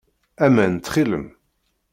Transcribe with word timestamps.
Aman, 0.45 0.73
ttxil-m. 0.75 1.25